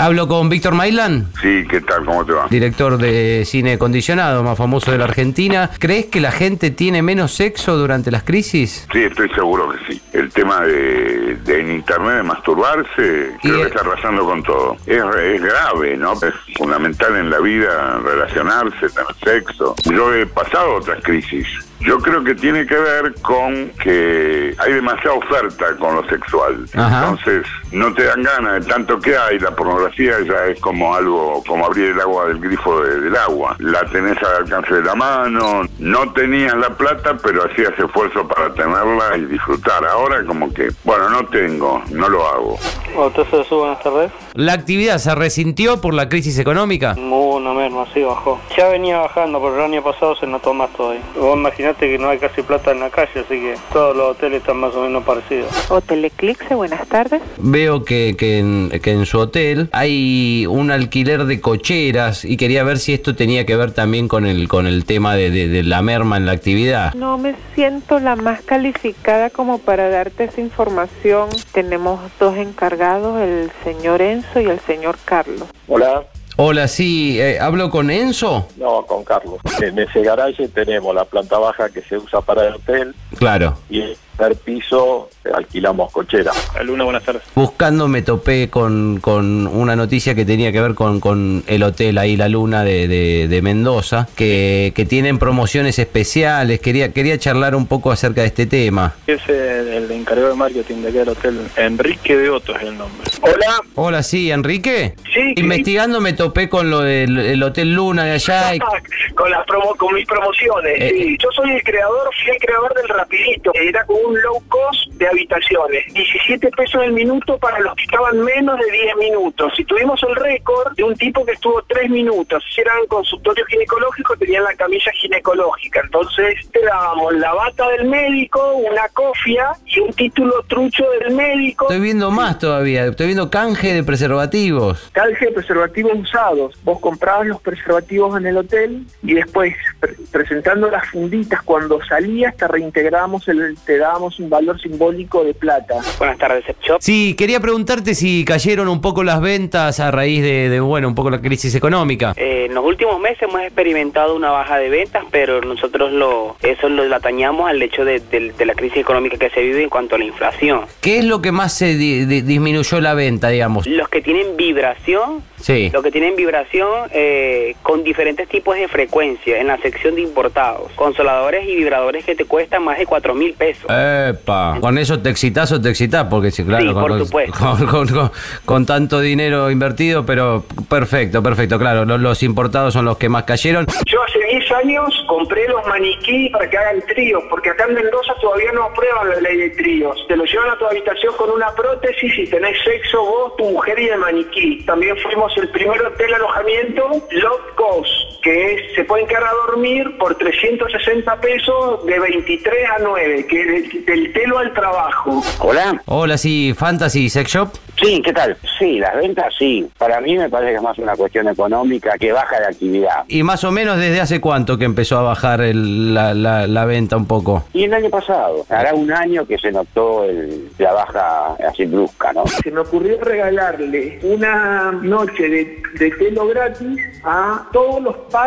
Hablo 0.00 0.28
con 0.28 0.48
Víctor 0.48 0.74
Mailán, 0.74 1.26
Sí, 1.40 1.64
¿qué 1.68 1.80
tal? 1.80 2.04
¿Cómo 2.04 2.24
te 2.24 2.32
va? 2.32 2.46
director 2.48 2.96
de 2.98 3.42
cine 3.44 3.78
condicionado, 3.78 4.42
más 4.42 4.56
famoso 4.56 4.90
de 4.92 4.98
la 4.98 5.04
Argentina. 5.04 5.70
¿Crees 5.78 6.06
que 6.06 6.20
la 6.20 6.30
gente 6.32 6.70
tiene 6.70 7.02
menos 7.02 7.32
sexo 7.34 7.76
durante 7.76 8.10
las 8.10 8.22
crisis? 8.22 8.86
Sí, 8.92 9.00
estoy 9.02 9.28
seguro 9.30 9.70
que 9.70 9.92
sí. 9.92 10.02
El 10.12 10.30
tema 10.30 10.60
de, 10.62 11.36
de 11.44 11.60
en 11.60 11.72
internet 11.72 12.16
de 12.16 12.22
masturbarse, 12.22 13.32
Y, 13.42 13.48
creo 13.48 13.60
que 13.62 13.66
está 13.68 13.80
arrasando 13.80 14.24
con 14.24 14.42
todo. 14.42 14.76
Es, 14.86 15.02
es 15.22 15.42
grave, 15.42 15.96
¿no? 15.96 16.12
Es 16.14 16.34
fundamental 16.56 17.16
en 17.16 17.30
la 17.30 17.38
vida 17.40 17.98
relacionarse, 18.04 18.88
tener 18.88 19.14
sexo. 19.24 19.74
Yo 19.84 20.14
he 20.14 20.26
pasado 20.26 20.76
otras 20.76 21.02
crisis. 21.02 21.46
Yo 21.80 21.98
creo 21.98 22.24
que 22.24 22.34
tiene 22.34 22.66
que 22.66 22.74
ver 22.76 23.14
con 23.22 23.70
que 23.82 24.54
hay 24.58 24.72
demasiada 24.72 25.12
oferta 25.16 25.66
con 25.78 25.94
lo 25.96 26.08
sexual. 26.08 26.64
Ajá. 26.74 27.08
Entonces, 27.10 27.46
no 27.72 27.92
te 27.94 28.04
dan 28.04 28.22
ganas 28.22 28.64
de 28.64 28.70
tanto 28.72 28.98
que 28.98 29.16
hay. 29.16 29.38
La 29.38 29.52
pornografía 29.54 30.14
ya 30.26 30.46
es 30.46 30.60
como 30.60 30.94
algo, 30.94 31.42
como 31.46 31.66
abrir 31.66 31.90
el 31.92 32.00
agua 32.00 32.26
del 32.26 32.40
grifo 32.40 32.80
de- 32.82 33.00
del 33.02 33.16
agua. 33.16 33.54
La 33.60 33.84
tenés 33.86 34.18
al 34.22 34.42
alcance 34.44 34.74
de 34.74 34.82
la 34.82 34.94
mano. 34.94 35.62
No 35.78 36.12
tenías 36.12 36.56
la 36.56 36.70
plata, 36.76 37.16
pero 37.22 37.44
hacías 37.44 37.72
esfuerzo 37.78 38.26
para 38.26 38.52
tenerla 38.54 39.16
y 39.16 39.24
disfrutar. 39.26 39.84
Ahora 39.86 40.24
como 40.24 40.52
que, 40.52 40.68
bueno, 40.84 41.08
no 41.10 41.24
tengo, 41.26 41.82
no 41.92 42.08
lo 42.08 42.26
hago. 42.28 42.58
Entonces, 43.06 43.48
buenas 43.50 43.80
tardes. 43.82 44.10
¿La 44.34 44.52
actividad 44.52 44.98
se 44.98 45.14
resintió 45.14 45.80
por 45.80 45.94
la 45.94 46.08
crisis 46.08 46.38
económica? 46.38 46.94
Muy, 46.96 47.27
no 47.48 47.54
merma, 47.54 47.86
sí 47.94 48.02
bajó. 48.02 48.38
Ya 48.56 48.68
venía 48.68 48.98
bajando, 48.98 49.40
pero 49.40 49.56
el 49.56 49.72
año 49.72 49.82
pasado 49.82 50.14
se 50.16 50.26
notó 50.26 50.52
más 50.54 50.70
todavía. 50.74 51.00
Vos 51.18 51.36
imaginate 51.36 51.88
que 51.88 51.98
no 51.98 52.08
hay 52.10 52.18
casi 52.18 52.42
plata 52.42 52.72
en 52.72 52.80
la 52.80 52.90
calle, 52.90 53.10
así 53.20 53.34
que 53.40 53.54
todos 53.72 53.96
los 53.96 54.10
hoteles 54.12 54.40
están 54.40 54.58
más 54.58 54.74
o 54.74 54.82
menos 54.82 55.02
parecidos. 55.04 55.48
Hotel 55.70 56.04
Eclipse, 56.04 56.54
buenas 56.54 56.86
tardes. 56.88 57.22
Veo 57.38 57.84
que, 57.84 58.14
que 58.18 58.38
en, 58.38 58.70
que 58.82 58.90
en 58.92 59.06
su 59.06 59.18
hotel 59.18 59.68
hay 59.72 60.46
un 60.48 60.70
alquiler 60.70 61.24
de 61.24 61.40
cocheras 61.40 62.24
y 62.24 62.36
quería 62.36 62.64
ver 62.64 62.78
si 62.78 62.92
esto 62.94 63.14
tenía 63.14 63.46
que 63.46 63.56
ver 63.56 63.72
también 63.72 64.08
con 64.08 64.26
el, 64.26 64.48
con 64.48 64.66
el 64.66 64.84
tema 64.84 65.14
de, 65.14 65.30
de- 65.30 65.48
de 65.48 65.62
la 65.62 65.80
merma 65.82 66.16
en 66.16 66.26
la 66.26 66.32
actividad. 66.32 66.92
No 66.94 67.16
me 67.18 67.34
siento 67.54 67.98
la 68.00 68.16
más 68.16 68.42
calificada 68.42 69.30
como 69.30 69.58
para 69.58 69.88
darte 69.90 70.24
esa 70.24 70.40
información. 70.40 71.28
Tenemos 71.52 72.00
dos 72.20 72.36
encargados, 72.36 73.20
el 73.20 73.50
señor 73.64 74.02
Enzo 74.02 74.40
y 74.40 74.46
el 74.46 74.60
señor 74.60 74.96
Carlos. 75.04 75.44
Hola, 75.66 76.04
Hola, 76.40 76.68
sí, 76.68 77.20
eh, 77.20 77.40
hablo 77.40 77.68
con 77.68 77.90
Enzo. 77.90 78.46
no, 78.58 78.82
con 78.86 79.02
Carlos. 79.02 79.40
En 79.60 79.76
ese 79.76 80.02
garaje 80.02 80.46
tenemos 80.46 80.94
la 80.94 81.04
planta 81.04 81.36
baja 81.36 81.68
que 81.68 81.82
se 81.82 81.96
usa 81.96 82.20
para 82.20 82.46
el 82.46 82.54
hotel 82.54 82.94
Claro. 83.18 83.58
y 83.68 83.82
primer 84.18 84.36
piso 84.36 85.08
eh, 85.24 85.30
alquilamos 85.34 85.92
cochera. 85.92 86.32
Luna, 86.64 86.84
buenas 86.84 87.04
tardes. 87.04 87.22
Buscando 87.34 87.86
me 87.88 88.02
topé 88.02 88.50
con, 88.50 88.98
con 89.00 89.46
una 89.46 89.76
noticia 89.76 90.14
que 90.14 90.24
tenía 90.24 90.50
que 90.52 90.60
ver 90.60 90.74
con, 90.74 90.98
con 91.00 91.44
el 91.46 91.62
hotel 91.62 91.98
ahí, 91.98 92.16
La 92.16 92.28
Luna 92.28 92.64
de, 92.64 92.88
de- 92.88 93.28
de 93.28 93.42
Mendoza, 93.42 94.08
que, 94.16 94.72
que 94.74 94.84
tienen 94.84 95.18
promociones 95.18 95.78
especiales. 95.78 96.60
Quería, 96.60 96.92
quería 96.92 97.18
charlar 97.18 97.54
un 97.54 97.66
poco 97.66 97.92
acerca 97.92 98.22
de 98.22 98.26
este 98.28 98.46
tema. 98.46 98.94
Es 99.06 99.20
el, 99.28 99.90
encargado 99.92 100.30
de 100.30 100.34
marketing 100.34 100.82
de 100.82 100.88
aquel 100.88 101.08
hotel. 101.08 101.40
Enrique 101.56 102.16
de 102.16 102.30
Otto 102.30 102.54
es 102.56 102.62
el 102.62 102.76
nombre. 102.76 103.08
Hola, 103.22 103.60
Hola, 103.76 104.02
sí, 104.02 104.30
Enrique. 104.30 104.94
Sí, 105.04 105.12
sí. 105.14 105.34
Investigando 105.36 106.00
me 106.00 106.12
topé 106.12 106.48
con 106.48 106.70
lo 106.70 106.80
del 106.80 107.18
el 107.18 107.42
Hotel 107.42 107.72
Luna 107.74 108.04
de 108.04 108.12
allá. 108.12 108.54
y- 108.54 108.58
con 109.14 109.30
las 109.30 109.46
promo, 109.46 109.74
con 109.76 109.94
mis 109.94 110.06
promociones. 110.06 110.74
Eh. 110.80 110.92
sí. 110.96 111.16
Yo 111.22 111.28
soy 111.32 111.50
el 111.52 111.62
creador, 111.62 112.10
fui 112.22 112.32
el 112.34 112.38
creador 112.40 112.74
del 112.74 112.88
Rapidito. 112.88 113.52
Era 113.54 113.84
un 114.08 114.20
low 114.22 114.42
cost 114.48 114.90
de 114.94 115.06
habitaciones. 115.06 115.92
17 115.94 116.50
pesos 116.50 116.82
el 116.82 116.92
minuto 116.92 117.38
para 117.38 117.58
los 117.60 117.74
que 117.76 117.84
estaban 117.84 118.20
menos 118.22 118.58
de 118.58 118.70
10 118.70 118.96
minutos. 118.96 119.52
Y 119.58 119.64
tuvimos 119.64 120.00
el 120.02 120.14
récord 120.16 120.74
de 120.76 120.84
un 120.84 120.94
tipo 120.94 121.24
que 121.24 121.32
estuvo 121.32 121.62
3 121.68 121.90
minutos. 121.90 122.42
Eran 122.56 122.86
consultorios 122.88 123.46
ginecológicos, 123.48 124.18
tenían 124.18 124.44
la 124.44 124.54
camilla 124.54 124.90
ginecológica. 124.92 125.80
Entonces 125.84 126.34
te 126.52 126.62
dábamos 126.64 127.14
la 127.14 127.32
bata 127.34 127.68
del 127.70 127.86
médico, 127.88 128.54
una 128.54 128.88
cofia 128.88 129.52
y 129.66 129.80
un 129.80 129.92
título 129.92 130.32
trucho 130.48 130.84
del 131.00 131.14
médico. 131.14 131.66
Estoy 131.66 131.80
viendo 131.80 132.10
más 132.10 132.38
todavía. 132.38 132.86
Estoy 132.86 133.06
viendo 133.06 133.30
canje 133.30 133.74
de 133.74 133.82
preservativos. 133.84 134.88
Canje 134.92 135.26
de 135.26 135.32
preservativos 135.32 135.92
usados. 135.98 136.54
Vos 136.64 136.80
comprabas 136.80 137.26
los 137.26 137.40
preservativos 137.40 138.16
en 138.18 138.26
el 138.26 138.36
hotel 138.38 138.84
y 139.02 139.14
después, 139.14 139.54
pre- 139.80 139.94
presentando 140.10 140.70
las 140.70 140.88
funditas, 140.88 141.42
cuando 141.42 141.78
salías 141.84 142.36
te 142.36 142.48
reintegramos, 142.48 143.26
el, 143.28 143.56
te 143.64 143.78
dábamos 143.78 143.97
un 143.98 144.30
valor 144.30 144.60
simbólico 144.60 145.24
de 145.24 145.34
plata. 145.34 145.74
Buenas 145.98 146.18
tardes, 146.18 146.44
Shop. 146.62 146.78
Sí, 146.80 147.14
quería 147.16 147.40
preguntarte 147.40 147.94
si 147.94 148.24
cayeron 148.24 148.68
un 148.68 148.80
poco 148.80 149.02
las 149.04 149.20
ventas 149.20 149.80
a 149.80 149.90
raíz 149.90 150.22
de, 150.22 150.48
de, 150.48 150.60
bueno, 150.60 150.88
un 150.88 150.94
poco 150.94 151.10
la 151.10 151.20
crisis 151.20 151.54
económica. 151.54 152.12
Eh, 152.16 152.46
en 152.48 152.54
los 152.54 152.64
últimos 152.64 152.98
meses 153.00 153.22
hemos 153.22 153.40
experimentado 153.42 154.14
una 154.14 154.30
baja 154.30 154.58
de 154.58 154.68
ventas, 154.68 155.04
pero 155.10 155.40
nosotros 155.40 155.92
lo 155.92 156.36
eso 156.42 156.68
lo 156.68 156.94
atañamos 156.94 157.48
al 157.50 157.60
hecho 157.62 157.84
de, 157.84 158.00
de- 158.00 158.32
de 158.32 158.46
la 158.46 158.54
crisis 158.54 158.78
económica 158.78 159.16
que 159.18 159.30
se 159.30 159.40
vive 159.40 159.62
en 159.62 159.68
cuanto 159.70 159.96
a 159.96 159.98
la 159.98 160.04
inflación. 160.04 160.62
¿Qué 160.80 160.98
es 160.98 161.04
lo 161.04 161.20
que 161.20 161.32
más 161.32 161.52
se 161.56 161.76
di- 161.76 162.04
di- 162.04 162.22
disminuyó 162.22 162.80
la 162.80 162.94
venta, 162.94 163.28
digamos? 163.28 163.66
Los 163.66 163.88
que 163.88 164.00
tienen 164.02 164.36
vibración, 164.36 165.22
Sí. 165.40 165.70
los 165.72 165.82
que 165.82 165.90
tienen 165.90 166.16
vibración 166.16 166.88
eh, 166.90 167.54
con 167.62 167.84
diferentes 167.84 168.28
tipos 168.28 168.56
de 168.56 168.68
frecuencia 168.68 169.40
en 169.40 169.46
la 169.46 169.56
sección 169.58 169.94
de 169.94 170.02
importados, 170.02 170.70
consoladores 170.74 171.46
y 171.48 171.54
vibradores 171.56 172.04
que 172.04 172.14
te 172.14 172.24
cuestan 172.24 172.64
más 172.64 172.78
de 172.78 172.86
4 172.86 173.14
mil 173.14 173.32
pesos. 173.34 173.66
Epa, 173.68 174.58
con 174.60 174.78
eso 174.78 174.98
te 175.00 175.10
excitas 175.10 175.50
o 175.52 175.60
te 175.60 175.70
excitas, 175.70 176.06
porque 176.10 176.30
sí, 176.30 176.44
claro, 176.44 176.64
Sí, 176.66 176.72
con, 176.72 176.82
por 176.82 176.90
con- 176.90 177.04
supuesto. 177.06 177.38
con- 177.38 177.66
con- 177.66 177.88
con- 177.88 178.10
con 178.44 178.66
tanto 178.66 179.00
dinero 179.00 179.50
invertido, 179.50 180.04
pero 180.04 180.44
perfecto, 180.68 181.22
perfecto, 181.22 181.58
claro, 181.58 181.84
los, 181.84 182.00
los 182.00 182.22
importados 182.22 182.72
son 182.74 182.84
los 182.84 182.96
que 182.98 183.08
más 183.08 183.24
cayeron. 183.24 183.66
Yo 183.86 183.98
10 184.28 184.52
años 184.52 185.04
compré 185.06 185.48
los 185.48 185.66
maniquí 185.66 186.28
para 186.28 186.48
que 186.50 186.58
hagan 186.58 186.82
tríos, 186.82 187.22
porque 187.30 187.48
acá 187.48 187.64
en 187.64 187.74
Mendoza 187.74 188.14
todavía 188.20 188.52
no 188.52 188.64
aprueban 188.64 189.08
la 189.08 189.20
ley 189.20 189.38
de 189.38 189.50
tríos. 189.50 190.04
Te 190.06 190.16
lo 190.16 190.24
llevan 190.24 190.50
a 190.50 190.58
tu 190.58 190.66
habitación 190.66 191.14
con 191.16 191.30
una 191.30 191.54
prótesis 191.54 192.18
y 192.18 192.26
tenés 192.26 192.62
sexo 192.62 193.02
vos, 193.02 193.36
tu 193.36 193.44
mujer 193.44 193.78
y 193.78 193.88
el 193.88 193.98
maniquí. 193.98 194.64
También 194.66 194.96
fuimos 194.98 195.34
el 195.38 195.48
primer 195.50 195.80
hotel 195.80 196.12
alojamiento, 196.12 197.02
Lot 197.10 197.54
Cost, 197.54 198.07
que 198.28 198.52
es, 198.54 198.74
se 198.74 198.84
pueden 198.84 199.06
quedar 199.06 199.24
a 199.24 199.32
dormir 199.46 199.96
por 199.98 200.14
360 200.16 201.16
pesos 201.20 201.86
de 201.86 201.98
23 201.98 202.54
a 202.76 202.82
9, 202.82 203.26
que 203.26 203.40
es 203.40 203.46
del, 203.72 203.84
del 203.86 204.12
telo 204.12 204.38
al 204.38 204.52
trabajo. 204.52 205.22
Hola. 205.40 205.80
Hola, 205.86 206.18
sí, 206.18 206.52
Fantasy 206.54 207.08
Sex 207.08 207.30
Shop. 207.32 207.48
Sí, 207.80 208.02
¿qué 208.04 208.12
tal? 208.12 208.36
Sí, 208.58 208.78
las 208.80 208.96
ventas 208.96 209.32
sí. 209.38 209.66
Para 209.78 210.00
mí 210.00 210.18
me 210.18 210.28
parece 210.28 210.50
que 210.50 210.56
es 210.56 210.62
más 210.62 210.76
una 210.78 210.94
cuestión 210.96 211.28
económica 211.28 211.96
que 211.98 212.12
baja 212.12 212.38
de 212.40 212.46
actividad. 212.48 213.04
Y 213.08 213.22
más 213.22 213.44
o 213.44 213.52
menos 213.52 213.78
desde 213.78 214.00
hace 214.00 214.20
cuánto 214.20 214.58
que 214.58 214.64
empezó 214.64 214.98
a 214.98 215.02
bajar 215.02 215.40
el- 215.40 215.94
la, 215.94 216.12
la- 216.12 216.46
la 216.46 216.64
venta 216.66 216.96
un 216.96 217.06
poco. 217.06 217.44
Y 217.54 217.64
el 217.64 217.72
año 217.72 217.88
pasado, 217.88 218.44
hará 218.50 218.74
un 218.74 218.92
año 218.92 219.26
que 219.26 219.38
se 219.38 219.50
notó 219.52 220.04
el- 220.04 220.48
la 220.58 220.72
baja 220.72 221.36
así 221.48 221.64
brusca, 221.66 222.12
¿no? 222.12 222.26
Se 222.26 222.50
me 222.50 222.60
ocurrió 222.60 222.98
regalarle 223.00 224.00
una 224.02 224.72
noche 224.82 225.28
de, 225.28 225.62
de 225.78 225.90
telo 225.92 226.26
gratis 226.26 226.78
a 227.04 227.46
todos 227.52 227.80
los 227.80 227.96
padres 228.10 228.17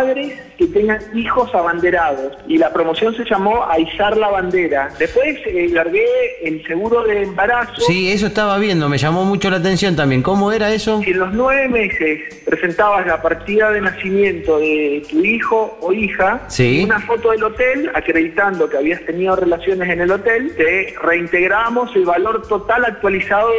que 0.57 0.65
tengan 0.67 0.99
hijos 1.13 1.53
abanderados. 1.53 2.33
Y 2.47 2.57
la 2.57 2.71
promoción 2.71 3.15
se 3.15 3.23
llamó 3.25 3.65
Aizar 3.69 4.15
la 4.17 4.29
bandera. 4.29 4.89
Después 4.97 5.37
eh, 5.45 5.67
largué 5.71 6.05
el 6.43 6.65
seguro 6.65 7.03
de 7.03 7.23
embarazo. 7.23 7.81
Sí, 7.81 8.11
eso 8.11 8.27
estaba 8.27 8.57
viendo, 8.57 8.87
me 8.87 8.97
llamó 8.97 9.25
mucho 9.25 9.49
la 9.49 9.57
atención 9.57 9.95
también. 9.95 10.21
¿Cómo 10.21 10.51
era 10.51 10.71
eso? 10.71 11.01
Si 11.03 11.11
en 11.11 11.19
los 11.19 11.33
nueve 11.33 11.67
meses 11.67 12.19
presentabas 12.45 13.05
la 13.05 13.21
partida 13.21 13.71
de 13.71 13.81
nacimiento 13.81 14.59
de 14.59 15.03
tu 15.09 15.19
hijo 15.23 15.77
o 15.81 15.91
hija, 15.93 16.41
Sí. 16.47 16.83
una 16.85 16.99
foto 16.99 17.31
del 17.31 17.43
hotel 17.43 17.91
acreditando 17.93 18.69
que 18.69 18.77
habías 18.77 19.01
tenido 19.05 19.35
relaciones 19.35 19.89
en 19.89 20.01
el 20.01 20.11
hotel, 20.11 20.53
te 20.55 20.95
reintegramos 21.01 21.93
el 21.95 22.05
valor 22.05 22.47
total 22.47 22.85
actualizado 22.85 23.49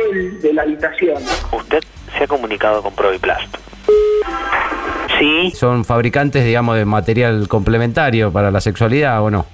de 0.41 0.53
la 0.53 0.63
habitación. 0.63 1.23
Usted 1.53 1.81
se 2.17 2.25
ha 2.25 2.27
comunicado 2.27 2.83
con 2.83 2.95
Proviplast. 2.95 3.57
Son 5.55 5.85
fabricantes, 5.85 6.45
digamos, 6.45 6.77
de 6.77 6.85
material 6.85 7.49
complementario 7.49 8.33
para 8.33 8.51
la 8.51 8.61
sexualidad, 8.61 9.23
¿o 9.23 9.31
no? 9.31 9.47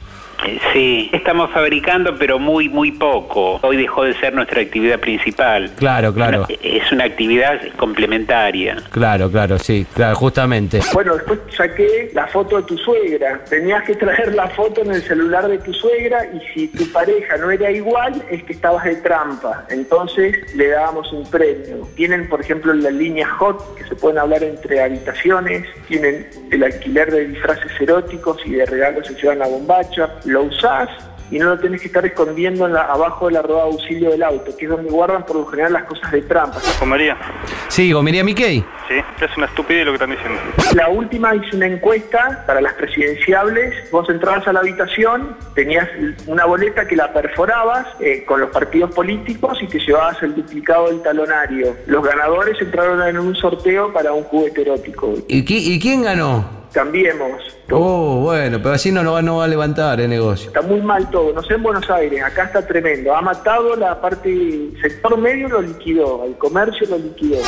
Eh, 0.46 0.58
Sí, 0.72 1.10
estamos 1.12 1.50
fabricando, 1.50 2.14
pero 2.18 2.38
muy, 2.38 2.68
muy 2.68 2.92
poco. 2.92 3.58
Hoy 3.62 3.76
dejó 3.76 4.04
de 4.04 4.14
ser 4.14 4.34
nuestra 4.34 4.60
actividad 4.60 4.98
principal. 5.00 5.70
Claro, 5.76 6.12
claro. 6.14 6.46
Una- 6.48 6.58
es 6.62 6.92
una 6.92 7.04
actividad 7.04 7.60
complementaria. 7.76 8.76
Claro, 8.90 9.30
claro, 9.30 9.58
sí, 9.58 9.86
claro, 9.94 10.14
justamente. 10.16 10.80
Bueno, 10.92 11.14
después 11.16 11.40
saqué 11.56 12.10
la 12.14 12.26
foto 12.28 12.58
de 12.58 12.62
tu 12.64 12.78
suegra. 12.78 13.42
Tenías 13.48 13.82
que 13.84 13.94
traer 13.96 14.34
la 14.34 14.48
foto 14.50 14.82
en 14.82 14.92
el 14.92 15.02
celular 15.02 15.48
de 15.48 15.58
tu 15.58 15.72
suegra 15.74 16.24
y 16.32 16.40
si 16.54 16.68
tu 16.68 16.90
pareja 16.92 17.36
no 17.38 17.50
era 17.50 17.70
igual, 17.70 18.22
es 18.30 18.42
que 18.44 18.52
estabas 18.52 18.84
de 18.84 18.96
trampa. 18.96 19.64
Entonces 19.70 20.54
le 20.54 20.68
dábamos 20.68 21.12
un 21.12 21.28
premio. 21.28 21.88
Tienen, 21.96 22.28
por 22.28 22.40
ejemplo, 22.40 22.72
la 22.74 22.90
línea 22.90 23.28
Hot, 23.28 23.76
que 23.76 23.84
se 23.84 23.96
pueden 23.96 24.18
hablar 24.18 24.42
entre 24.44 24.80
habitaciones. 24.82 25.66
Tienen 25.88 26.28
el 26.52 26.62
alquiler 26.62 27.10
de 27.10 27.26
disfraces 27.26 27.72
eróticos 27.80 28.38
y 28.46 28.52
de 28.52 28.66
regalos 28.66 29.06
se 29.06 29.14
llevan 29.14 29.40
la 29.40 29.48
bombacha. 29.48 30.08
Lo 30.28 30.42
usás 30.42 30.88
y 31.30 31.38
no 31.38 31.44
lo 31.50 31.58
tenés 31.58 31.82
que 31.82 31.88
estar 31.88 32.06
escondiendo 32.06 32.66
en 32.66 32.72
la- 32.72 32.84
abajo 32.84 33.26
de 33.26 33.32
la 33.34 33.42
rueda 33.42 33.64
de 33.64 33.70
auxilio 33.72 34.10
del 34.10 34.22
auto, 34.22 34.56
que 34.56 34.64
es 34.64 34.70
donde 34.70 34.88
guardan 34.90 35.26
por 35.26 35.36
lo 35.36 35.44
general 35.46 35.74
las 35.74 35.82
cosas 35.84 36.10
de 36.10 36.22
trampa. 36.22 36.58
Con 36.78 36.88
María. 36.88 37.18
Sí, 37.68 37.92
Gomería 37.92 38.24
Mickey. 38.24 38.64
Sí, 38.88 38.94
es 39.22 39.36
una 39.36 39.44
estupidez 39.44 39.84
lo 39.84 39.90
que 39.92 39.96
están 39.96 40.10
diciendo. 40.10 40.40
La 40.74 40.88
última 40.88 41.34
hice 41.34 41.54
una 41.54 41.66
encuesta 41.66 42.44
para 42.46 42.62
las 42.62 42.72
presidenciables. 42.74 43.90
Vos 43.90 44.08
entrabas 44.08 44.48
a 44.48 44.54
la 44.54 44.60
habitación, 44.60 45.36
tenías 45.54 45.86
una 46.26 46.46
boleta 46.46 46.88
que 46.88 46.96
la 46.96 47.12
perforabas 47.12 47.86
eh, 48.00 48.24
con 48.24 48.40
los 48.40 48.48
partidos 48.50 48.94
políticos 48.94 49.58
y 49.60 49.66
te 49.66 49.78
llevabas 49.80 50.22
el 50.22 50.34
duplicado 50.34 50.86
del 50.88 51.02
talonario. 51.02 51.76
Los 51.86 52.02
ganadores 52.02 52.56
entraron 52.62 53.06
en 53.06 53.18
un 53.18 53.34
sorteo 53.36 53.92
para 53.92 54.14
un 54.14 54.24
juguete 54.24 54.62
erótico. 54.62 55.12
¿Y, 55.28 55.44
qui- 55.44 55.60
y 55.74 55.78
quién 55.78 56.02
ganó? 56.04 56.57
Cambiemos. 56.72 57.42
Oh, 57.70 58.20
bueno, 58.22 58.58
pero 58.62 58.74
así 58.74 58.90
no, 58.90 59.02
lo 59.02 59.12
va, 59.12 59.22
no 59.22 59.38
va 59.38 59.44
a 59.44 59.48
levantar 59.48 60.00
el 60.00 60.08
negocio. 60.08 60.48
Está 60.48 60.62
muy 60.62 60.80
mal 60.80 61.10
todo. 61.10 61.32
No 61.32 61.42
sé 61.42 61.54
en 61.54 61.62
Buenos 61.62 61.88
Aires, 61.90 62.22
acá 62.22 62.44
está 62.44 62.66
tremendo. 62.66 63.14
Ha 63.14 63.20
matado 63.20 63.76
la 63.76 64.00
parte, 64.00 64.70
sector 64.80 65.18
medio 65.18 65.48
lo 65.48 65.60
liquidó, 65.60 66.24
el 66.24 66.36
comercio 66.36 66.86
lo 66.88 66.98
liquidó. 66.98 67.38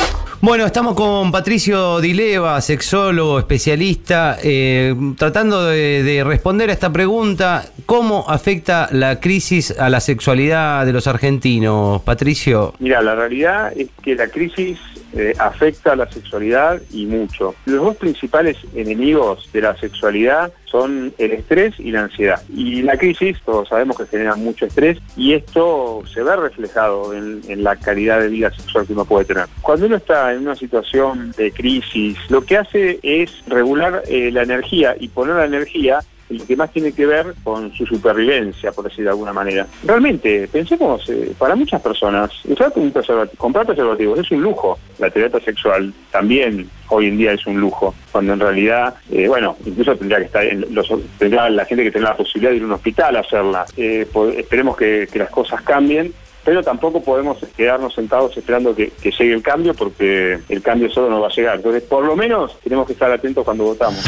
Bueno, 0.41 0.65
estamos 0.65 0.95
con 0.95 1.31
Patricio 1.31 1.99
Dileva, 1.99 2.59
sexólogo, 2.61 3.39
especialista, 3.39 4.37
eh, 4.43 4.95
tratando 5.17 5.65
de, 5.65 6.03
de 6.03 6.23
responder 6.23 6.69
a 6.69 6.73
esta 6.73 6.91
pregunta, 6.91 7.65
¿cómo 7.85 8.25
afecta 8.27 8.89
la 8.91 9.19
crisis 9.19 9.71
a 9.77 9.89
la 9.89 9.99
sexualidad 9.99 10.85
de 10.85 10.93
los 10.93 11.07
argentinos? 11.07 12.01
Patricio. 12.03 12.73
Mira, 12.79 13.01
la 13.01 13.15
realidad 13.15 13.73
es 13.75 13.89
que 14.03 14.15
la 14.15 14.27
crisis 14.27 14.79
eh, 15.13 15.33
afecta 15.39 15.93
a 15.93 15.95
la 15.95 16.09
sexualidad 16.11 16.81
y 16.91 17.05
mucho. 17.05 17.55
Los 17.65 17.83
dos 17.83 17.95
principales 17.97 18.57
enemigos 18.75 19.49
de 19.51 19.61
la 19.61 19.77
sexualidad 19.77 20.53
son 20.65 21.13
el 21.17 21.31
estrés 21.33 21.77
y 21.79 21.91
la 21.91 22.03
ansiedad. 22.03 22.41
Y 22.49 22.81
la 22.81 22.97
crisis, 22.97 23.37
todos 23.45 23.67
sabemos 23.67 23.97
que 23.97 24.05
genera 24.05 24.35
mucho 24.35 24.65
estrés 24.65 24.97
y 25.17 25.33
esto 25.33 26.01
se 26.13 26.23
ve 26.23 26.35
reflejado 26.35 27.13
en, 27.13 27.41
la 27.61 27.75
calidad 27.75 28.21
de 28.21 28.29
vida 28.29 28.49
sexual 28.51 28.87
que 28.87 28.93
uno 28.93 29.05
puede 29.05 29.25
tener. 29.25 29.45
Cuando 29.61 29.85
uno 29.85 29.97
está 29.97 30.33
en 30.33 30.39
una 30.39 30.55
situación 30.55 31.31
de 31.37 31.51
crisis, 31.51 32.17
lo 32.29 32.43
que 32.43 32.57
hace 32.57 32.99
es 33.03 33.43
regular 33.47 34.03
eh, 34.07 34.31
la 34.31 34.43
energía 34.43 34.95
y 34.97 35.09
poner 35.09 35.35
la 35.35 35.45
energía 35.45 35.99
en 35.99 36.10
lo 36.31 36.45
que 36.45 36.55
más 36.55 36.71
tiene 36.71 36.91
que 36.91 37.05
ver 37.05 37.33
con 37.43 37.71
su 37.73 37.85
supervivencia, 37.85 38.71
por 38.71 38.85
decir 38.85 39.03
de 39.03 39.11
alguna 39.11 39.33
manera. 39.33 39.67
Realmente, 39.83 40.47
pensemos, 40.47 41.07
eh, 41.09 41.33
para 41.37 41.55
muchas 41.55 41.81
personas, 41.81 42.31
usar 42.45 42.71
un 42.75 42.91
preservativo, 42.91 43.37
comprar 43.37 43.65
preservativos 43.65 44.19
es 44.19 44.31
un 44.31 44.41
lujo. 44.41 44.79
La 44.99 45.09
terapia 45.09 45.39
sexual 45.39 45.93
también 46.11 46.69
hoy 46.89 47.07
en 47.07 47.17
día 47.17 47.33
es 47.33 47.45
un 47.47 47.59
lujo, 47.59 47.93
cuando 48.11 48.33
en 48.33 48.39
realidad, 48.39 48.95
eh, 49.11 49.27
bueno, 49.27 49.55
incluso 49.65 49.95
tendría 49.95 50.19
que 50.19 50.25
estar, 50.25 50.43
en 50.43 50.73
los, 50.73 50.91
tendría 51.17 51.49
la 51.49 51.65
gente 51.65 51.83
que 51.83 51.91
tenga 51.91 52.09
la 52.09 52.17
posibilidad 52.17 52.51
de 52.51 52.57
ir 52.57 52.63
a 52.63 52.65
un 52.65 52.71
hospital 52.73 53.15
a 53.15 53.19
hacerla. 53.19 53.65
Eh, 53.77 54.07
esperemos 54.37 54.77
que, 54.77 55.07
que 55.11 55.19
las 55.19 55.29
cosas 55.29 55.61
cambien. 55.61 56.13
Pero 56.43 56.63
tampoco 56.63 57.03
podemos 57.03 57.37
quedarnos 57.55 57.93
sentados 57.93 58.35
esperando 58.35 58.75
que, 58.75 58.89
que 58.89 59.11
llegue 59.11 59.33
el 59.33 59.43
cambio 59.43 59.75
porque 59.75 60.39
el 60.49 60.61
cambio 60.63 60.89
solo 60.89 61.07
no 61.07 61.21
va 61.21 61.27
a 61.27 61.31
llegar. 61.31 61.57
Entonces, 61.57 61.83
por 61.83 62.03
lo 62.03 62.15
menos 62.15 62.59
tenemos 62.63 62.87
que 62.87 62.93
estar 62.93 63.11
atentos 63.11 63.45
cuando 63.45 63.65
votamos. 63.65 64.03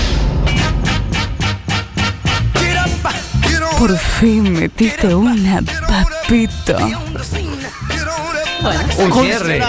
Por 3.83 3.97
fin 3.97 4.53
metiste 4.53 5.13
una 5.13 5.61
papito. 5.61 6.77
Un 8.99 9.13
cierre. 9.23 9.61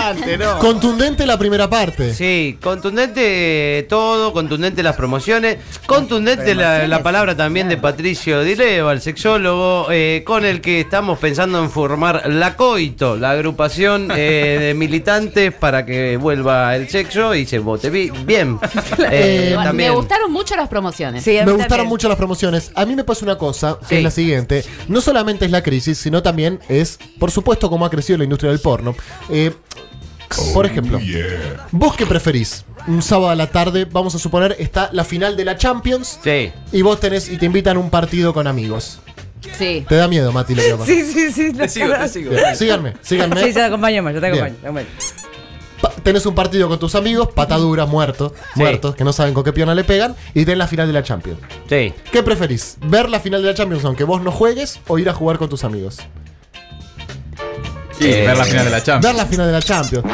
Contundente 0.60 1.26
la 1.26 1.38
primera 1.38 1.68
parte. 1.68 2.14
Sí, 2.14 2.58
contundente 2.62 3.86
todo, 3.88 4.32
contundente 4.32 4.82
las 4.82 4.96
promociones, 4.96 5.58
contundente 5.86 6.54
la, 6.54 6.86
la 6.86 7.02
palabra 7.02 7.36
también 7.36 7.68
de 7.68 7.76
Patricio 7.76 8.42
Dileva, 8.42 8.92
el 8.92 9.00
sexólogo, 9.00 9.88
eh, 9.90 10.22
con 10.26 10.44
el 10.44 10.60
que 10.60 10.80
estamos 10.80 11.18
pensando 11.18 11.58
en 11.62 11.70
formar 11.70 12.22
la 12.32 12.56
COITO, 12.56 13.16
la 13.16 13.32
agrupación 13.32 14.08
eh, 14.14 14.58
de 14.60 14.74
militantes 14.74 15.52
para 15.52 15.84
que 15.84 16.16
vuelva 16.16 16.76
el 16.76 16.88
sexo 16.88 17.34
y 17.34 17.46
se 17.46 17.58
vote 17.58 17.90
bi- 17.90 18.10
bien. 18.24 18.58
Eh. 19.10 19.56
Me 19.74 19.90
gustaron 19.90 20.32
mucho 20.32 20.56
las 20.56 20.68
promociones. 20.68 21.26
Me 21.26 21.52
gustaron 21.52 21.86
mucho 21.86 22.08
las 22.08 22.16
promociones. 22.16 22.70
A 22.74 22.84
mí 22.86 22.94
me 22.96 23.04
pasa 23.04 23.24
una 23.24 23.36
cosa, 23.38 23.78
que 23.80 23.86
Sí. 23.86 23.94
es 23.96 24.02
la 24.02 24.10
siguiente. 24.10 24.64
No 24.88 25.00
solamente 25.00 25.44
es 25.44 25.50
la 25.50 25.62
crisis, 25.62 25.98
sino 25.98 26.22
también 26.22 26.60
es, 26.68 26.98
por 27.18 27.30
supuesto, 27.30 27.68
cómo 27.70 27.84
ha 27.84 27.90
crecido 27.90 28.18
la 28.18 28.24
industria 28.24 28.50
del 28.50 28.60
porno. 28.60 28.83
Eh, 29.30 29.52
por 30.52 30.66
ejemplo, 30.66 30.98
¿vos 31.70 31.94
qué 31.96 32.06
preferís? 32.06 32.64
Un 32.86 33.00
sábado 33.02 33.30
a 33.30 33.34
la 33.36 33.46
tarde, 33.46 33.86
vamos 33.86 34.14
a 34.14 34.18
suponer, 34.18 34.56
está 34.58 34.90
la 34.92 35.04
final 35.04 35.36
de 35.36 35.44
la 35.44 35.56
Champions. 35.56 36.18
Sí. 36.22 36.52
Y 36.72 36.82
vos 36.82 37.00
tenés 37.00 37.28
y 37.30 37.36
te 37.38 37.46
invitan 37.46 37.76
a 37.76 37.80
un 37.80 37.88
partido 37.90 38.34
con 38.34 38.46
amigos. 38.46 38.98
Sí. 39.58 39.84
¿Te 39.88 39.94
da 39.96 40.08
miedo, 40.08 40.32
Mati, 40.32 40.54
lo 40.54 40.62
que? 40.78 40.84
Sí, 40.86 41.02
sí, 41.12 41.30
sí. 41.32 41.52
Te 41.52 41.68
sigo, 41.68 41.92
te 41.94 42.08
sigo. 42.08 42.30
Bien, 42.30 42.56
síganme, 42.56 42.94
síganme. 43.02 43.40
Sí, 43.42 43.48
yo 43.48 43.54
te 43.54 43.62
acompaño, 43.62 44.10
yo 44.10 44.20
te 44.20 44.26
acompaño. 44.26 44.54
te 44.56 44.66
acompaño. 44.66 44.86
Pa- 45.80 45.90
tenés 46.02 46.24
un 46.26 46.34
partido 46.34 46.68
con 46.68 46.78
tus 46.78 46.94
amigos, 46.94 47.28
pataduras, 47.34 47.86
muertos, 47.88 48.32
muertos, 48.54 48.94
que 48.96 49.04
no 49.04 49.12
saben 49.12 49.34
con 49.34 49.44
qué 49.44 49.52
pierna 49.52 49.74
le 49.74 49.84
pegan, 49.84 50.16
y 50.32 50.44
tenés 50.44 50.58
la 50.58 50.66
final 50.66 50.86
de 50.86 50.92
la 50.94 51.02
Champions. 51.02 51.38
Sí. 51.68 51.92
¿Qué 52.10 52.22
preferís? 52.22 52.78
¿Ver 52.86 53.08
la 53.10 53.20
final 53.20 53.42
de 53.42 53.48
la 53.48 53.54
Champions 53.54 53.84
aunque 53.84 54.04
vos 54.04 54.20
no 54.22 54.32
juegues 54.32 54.80
o 54.88 54.98
ir 54.98 55.08
a 55.08 55.14
jugar 55.14 55.38
con 55.38 55.48
tus 55.48 55.62
amigos? 55.62 55.98
Y 58.00 58.04
ver 58.08 58.36
la 58.36 58.44
final 58.44 58.64
de 58.64 58.70
la 58.70 58.82
Champions. 58.82 59.04
Ver 59.14 59.14
la 59.24 59.26
final 59.30 59.46
de 59.46 59.52
la 59.52 59.62
Champions. 59.62 60.04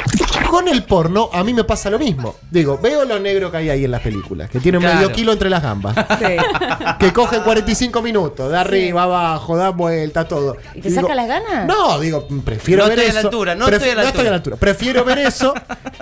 Con 0.50 0.68
el 0.68 0.82
porno, 0.84 1.30
a 1.32 1.42
mí 1.44 1.54
me 1.54 1.64
pasa 1.64 1.90
lo 1.90 1.98
mismo. 1.98 2.36
Digo, 2.50 2.78
veo 2.82 3.04
lo 3.04 3.18
negro 3.20 3.50
que 3.50 3.58
hay 3.58 3.70
ahí 3.70 3.84
en 3.84 3.90
las 3.92 4.00
películas, 4.02 4.50
que 4.50 4.58
tiene 4.60 4.78
Claro. 4.78 4.96
medio 4.96 5.12
kilo 5.12 5.32
entre 5.32 5.48
las 5.50 5.62
gambas. 5.62 5.94
Que 6.98 7.12
cogen 7.12 7.42
45 7.42 8.02
minutos, 8.02 8.50
de 8.50 8.58
arriba, 8.58 9.04
abajo, 9.04 9.56
da 9.56 9.70
vuelta, 9.70 10.26
todo. 10.26 10.56
¿Y 10.74 10.80
te 10.80 10.88
digo, 10.90 11.00
saca 11.02 11.14
las 11.14 11.28
ganas? 11.28 11.66
No, 11.66 11.98
digo, 11.98 12.26
prefiero 12.44 12.82
No 12.82 12.88
ver 12.88 12.98
estoy 12.98 13.10
a 13.10 13.14
la 13.14 13.20
eso. 13.20 13.28
altura, 13.28 13.54
no 13.54 13.66
Pref- 13.66 13.72
estoy 13.76 13.90
a 13.90 13.94
la 13.94 14.02
altura. 14.08 14.34
altura. 14.34 14.56
Prefiero 14.56 15.04
ver 15.04 15.18
eso 15.18 15.54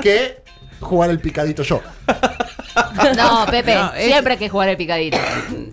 que 0.03 0.43
jugar 0.81 1.11
el 1.11 1.19
picadito 1.21 1.63
yo. 1.63 1.81
No, 3.17 3.47
Pepe, 3.51 3.75
No, 3.75 3.93
es- 3.95 4.07
siempre 4.07 4.35
hay 4.35 4.39
que 4.39 4.49
jugar 4.49 4.69
el 4.69 4.77
picadito. 4.77 5.19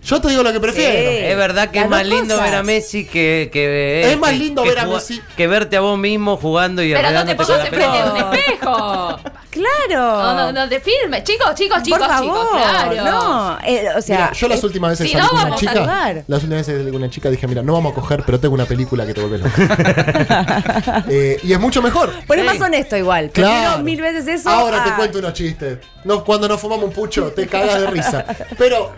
Yo 0.02 0.20
te 0.20 0.28
digo 0.28 0.42
lo 0.42 0.52
que 0.52 0.60
prefiero. 0.60 1.10
Es 1.10 1.36
verdad 1.36 1.70
que 1.70 1.80
es 1.80 1.88
más 1.88 2.06
lindo 2.06 2.34
cosas. 2.34 2.50
ver 2.50 2.54
a 2.58 2.62
Messi 2.62 3.04
que, 3.06 3.48
que 3.52 4.10
Es 4.12 4.18
más 4.18 4.30
que- 4.32 4.36
lindo 4.38 4.62
que 4.62 4.68
ver 4.70 4.78
a 4.80 4.86
Messi. 4.86 5.20
que 5.36 5.46
verte 5.46 5.76
a 5.76 5.80
vos 5.80 5.98
mismo 5.98 6.36
jugando 6.36 6.82
y 6.82 6.92
Pero 6.92 7.10
no 7.10 7.24
te 7.24 7.34
pongas 7.34 7.60
enfrente 7.64 7.96
de 8.02 8.10
un 8.10 8.16
espejo. 8.34 9.20
Claro. 9.56 10.22
No, 10.22 10.34
no, 10.34 10.52
no 10.52 10.68
te 10.68 10.80
filmes. 10.80 11.24
Chicos, 11.24 11.54
chicos, 11.54 11.82
chicos, 11.82 11.98
Por 11.98 12.08
favor, 12.08 12.40
chicos. 12.46 12.62
Claro. 12.62 13.04
no. 13.06 13.58
Eh, 13.64 13.86
o 13.96 14.02
sea, 14.02 14.16
Mira, 14.18 14.32
yo 14.34 14.48
las 14.48 14.62
últimas 14.62 14.90
veces 14.90 15.06
si 15.06 15.12
salí 15.14 15.22
no, 15.24 15.28
con 15.30 15.36
una 15.38 15.44
vamos 15.44 15.56
a 15.56 15.60
chica. 15.72 16.24
Las 16.28 16.42
últimas 16.42 16.58
veces 16.66 16.78
salí 16.82 16.90
con 16.92 17.00
una 17.02 17.08
chica 17.10 17.30
dije, 17.30 17.46
mira, 17.46 17.62
no 17.62 17.72
vamos 17.72 17.92
a 17.92 17.94
coger, 17.94 18.22
pero 18.26 18.38
tengo 18.38 18.52
una 18.54 18.66
película 18.66 19.06
que 19.06 19.14
te 19.14 19.22
vuelve 19.22 19.38
loca. 19.38 21.04
Eh, 21.08 21.38
y 21.42 21.52
es 21.54 21.58
mucho 21.58 21.80
mejor. 21.80 22.12
pero 22.28 22.42
es 22.42 22.46
más 22.46 22.60
honesto 22.60 22.98
igual. 22.98 23.30
Prefiero 23.30 23.58
Claro. 23.60 23.82
mil 23.82 23.98
veces 23.98 24.26
eso. 24.28 24.50
Ahora 24.50 24.84
te 24.84 24.90
a- 24.90 24.95
cuento 24.96 25.18
unos 25.18 25.32
chistes. 25.32 25.78
No, 26.04 26.24
cuando 26.24 26.48
nos 26.48 26.60
fumamos 26.60 26.86
un 26.86 26.92
pucho, 26.92 27.32
te 27.32 27.46
cagas 27.46 27.80
de 27.80 27.86
risa. 27.88 28.24
Pero 28.58 28.94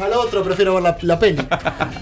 al 0.00 0.12
otro 0.14 0.42
prefiero 0.42 0.74
ver 0.74 0.82
la, 0.82 0.96
la 1.02 1.18
peli. 1.18 1.42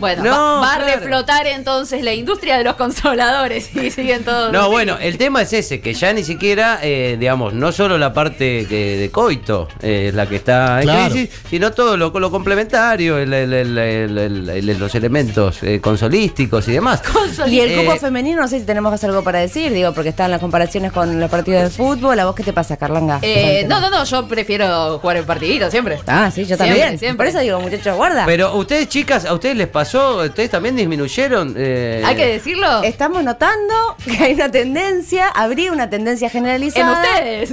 Bueno, 0.01 0.25
No, 0.25 0.31
va, 0.31 0.61
va 0.61 0.75
a 0.77 0.79
reflotar 0.79 1.47
entonces 1.47 2.03
la 2.03 2.15
industria 2.15 2.57
de 2.57 2.65
los 2.65 2.75
consoladores 2.77 3.75
y 3.77 3.91
siguen 3.91 4.25
todos. 4.25 4.51
No, 4.51 4.71
bueno, 4.71 4.97
el 4.99 5.19
tema 5.19 5.43
es 5.43 5.53
ese, 5.53 5.81
que 5.83 5.93
ya 5.93 6.13
ni 6.15 6.25
siquiera, 6.25 6.79
eh, 6.83 7.17
digamos, 7.21 7.53
no 7.53 7.71
solo 7.71 7.99
la 7.99 8.15
parte 8.15 8.65
que- 8.67 8.97
de 8.97 9.11
coito 9.11 9.69
eh, 9.83 10.07
es 10.09 10.15
la 10.15 10.27
que 10.27 10.37
está 10.37 10.79
en 10.81 10.85
Claro. 10.85 11.13
crisis, 11.13 11.31
sino 11.51 11.73
todo 11.73 11.99
lo, 11.99 12.11
lo 12.19 12.31
complementario, 12.31 13.19
el- 13.19 13.33
el- 13.35 13.53
el- 13.53 13.77
el- 13.79 14.19
el- 14.19 14.49
el- 14.71 14.79
los 14.79 14.95
elementos 14.95 15.63
eh, 15.63 15.81
consolísticos 15.83 16.67
y 16.69 16.73
demás. 16.73 17.03
Y 17.47 17.61
el 17.61 17.75
grupo 17.77 17.93
Eh, 17.95 17.99
femenino, 17.99 18.41
no 18.41 18.49
sé 18.49 18.61
si 18.61 18.65
tenemos 18.65 18.91
que 18.91 18.95
hacer 18.95 19.11
algo 19.11 19.23
para 19.23 19.41
decir, 19.41 19.71
digo, 19.73 19.93
porque 19.93 20.09
están 20.11 20.31
las 20.31 20.41
comparaciones 20.41 20.93
con 20.93 21.21
los 21.21 21.31
partidos 21.31 21.63
de 21.65 21.71
fútbol. 21.71 22.19
¿A 22.21 22.25
vos 22.25 22.35
qué 22.35 22.43
te 22.43 22.55
pasa, 22.55 22.79
Carlanga? 22.79 23.19
Eh, 23.21 23.67
no, 23.69 23.81
no, 23.81 23.91
no, 23.91 24.05
yo 24.05 24.27
prefiero 24.27 24.99
jugar 24.99 25.19
el 25.19 25.25
partidito 25.25 25.71
siempre. 25.71 25.99
Ah, 26.07 26.31
sí, 26.31 26.43
yo 26.43 26.57
Siempre, 26.57 26.67
también. 26.69 26.99
siempre. 26.99 27.17
Por 27.19 27.27
eso 27.27 27.39
digo, 27.41 27.61
muchachos, 27.61 27.80
guarda. 27.89 28.25
Pero 28.27 28.55
ustedes, 28.55 28.89
chicas, 28.89 29.25
¿a 29.25 29.33
ustedes 29.35 29.57
les 29.57 29.69
pasó? 29.69 30.19
¿Ustedes 30.19 30.51
también 30.51 30.77
disminuyeron? 30.77 31.55
Eh, 31.57 32.03
Hay 32.05 32.17
que 32.17 32.27
decirlo. 32.27 32.83
Estamos 32.83 33.23
notando 33.23 33.97
que 34.05 34.19
hay 34.23 34.35
una 34.35 34.51
tendencia, 34.51 35.29
habría 35.29 35.73
una 35.73 35.89
tendencia 35.91 36.27
En 36.27 36.33
generalizada. 36.33 37.03
ustedes. 37.03 37.51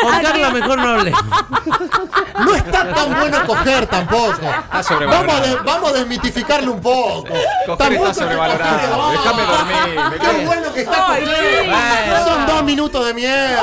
Con 0.00 0.22
Carla 0.22 0.50
mejor 0.50 0.78
no 0.78 0.88
hablé. 0.90 1.12
No 2.38 2.54
está 2.54 2.94
tan 2.94 3.20
bueno 3.20 3.46
coger 3.46 3.86
tampoco. 3.86 4.32
Vamos 4.70 4.86
sobrevalorado. 4.86 5.32
a, 5.32 5.40
de- 5.46 5.56
vamos 5.56 5.90
a 5.90 5.94
desmitificarlo 5.94 6.72
un 6.72 6.80
poco. 6.80 7.24
Coger 7.66 7.76
Tampoco 7.76 8.08
está 8.08 8.14
sobrevalorado. 8.14 9.10
Déjame 9.12 9.42
dormir. 9.42 10.20
Qué 10.20 10.46
bueno 10.46 10.72
que 10.72 10.80
está 10.82 11.12
Ay, 11.12 11.22
coger. 11.24 11.66
Bueno. 11.70 12.24
Son 12.24 12.46
dos 12.46 12.64
minutos 12.64 13.06
de 13.06 13.14
mierda. 13.14 13.62